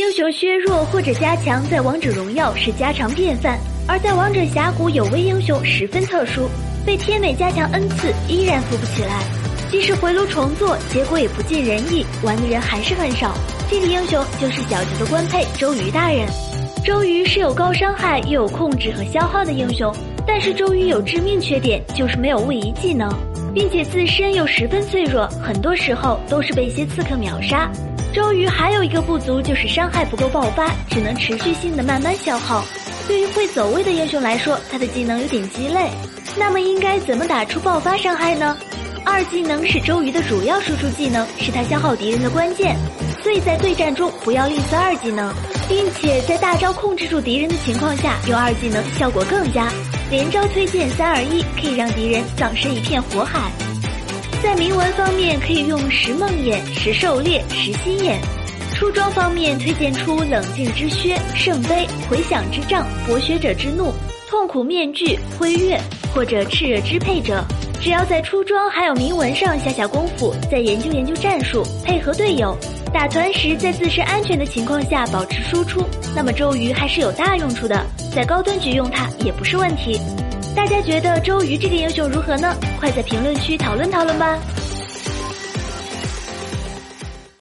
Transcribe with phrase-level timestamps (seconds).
[0.00, 6.48] 英雄削弱或者加强在王者荣耀是家常便饭，而在王者峡谷有位英雄十分特殊，
[6.86, 9.22] 被天美加强 N 次依然扶不起来，
[9.70, 13.34] 即使回炉重做，结果也不尽人意，玩的人还是很少。
[13.70, 16.26] 这个英雄就是小乔的官配周瑜大人。
[16.82, 19.94] 周瑜是有高伤害又有控制和消耗的英雄，
[20.26, 23.06] 但是周瑜有致命缺点，就是没有位移技能，
[23.54, 27.70] 并且自身又十分脆弱，很多时候都是被一些刺客秒杀。
[28.12, 32.64] 周瑜还有一个不足，就是伤害不够爆发，只能持续性的慢慢消耗。
[33.06, 35.88] 对于会走位的英雄来说，他的技能有点鸡肋。
[36.36, 38.56] 那么应该怎么打出爆发伤害呢？
[39.04, 42.76] 二技能是周瑜的主要输出技能，是他消耗敌人的关键，
[43.22, 45.32] 所以在对战中不要吝啬二技能，
[45.68, 49.68] 并且在大招控制住敌人的情况下，用二技能效果更佳。
[50.10, 53.52] 连招推荐三二一，可以让敌人葬身一片火海。
[54.42, 58.18] 在铭文方面，可以用石梦魇、石狩猎、石心眼；
[58.74, 63.92] 出装方面，推荐出冷静之靴、圣杯、回响之杖、博学者之怒、
[64.28, 65.80] 痛苦面具、辉月
[66.12, 67.44] 或者炽热支配者。
[67.80, 72.54] 只要在出装还有铭文上下下功夫，再研究研究战术，配合队友
[72.92, 75.82] 打团时，在自身安全的情况下保持输出，
[76.14, 77.86] 那么周瑜还是有大用处的。
[78.14, 80.00] 在高端局用他也不是问题。
[80.54, 82.54] 大家觉得周瑜这个英雄如何呢？
[82.78, 84.38] 快在评论区讨论讨论吧！